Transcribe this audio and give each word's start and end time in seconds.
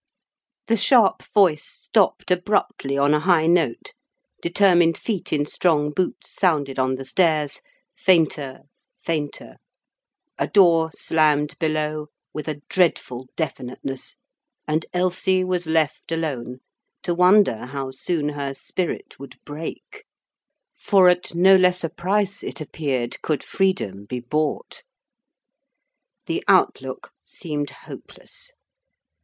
The 0.65 0.77
sharp 0.77 1.21
voice 1.31 1.63
stopped 1.63 2.31
abruptly 2.31 2.97
on 2.97 3.13
a 3.13 3.19
high 3.19 3.45
note; 3.45 3.93
determined 4.41 4.97
feet 4.97 5.31
in 5.31 5.45
strong 5.45 5.91
boots 5.91 6.31
sounded 6.31 6.79
on 6.79 6.95
the 6.95 7.05
stairs 7.05 7.61
fainter, 7.95 8.61
fainter; 8.99 9.57
a 10.39 10.47
door 10.47 10.89
slammed 10.91 11.55
below 11.59 12.07
with 12.33 12.47
a 12.47 12.63
dreadful 12.67 13.27
definiteness, 13.35 14.15
and 14.67 14.87
Elsie 14.91 15.43
was 15.43 15.67
left 15.67 16.11
alone, 16.11 16.61
to 17.03 17.13
wonder 17.13 17.67
how 17.67 17.91
soon 17.91 18.29
her 18.29 18.55
spirit 18.55 19.19
would 19.19 19.37
break 19.45 20.03
for 20.75 21.09
at 21.09 21.35
no 21.35 21.55
less 21.55 21.83
a 21.83 21.89
price, 21.89 22.41
it 22.41 22.59
appeared, 22.59 23.21
could 23.21 23.43
freedom 23.43 24.05
be 24.05 24.19
bought. 24.19 24.81
The 26.25 26.43
outlook 26.47 27.11
seemed 27.23 27.69
hopeless. 27.69 28.49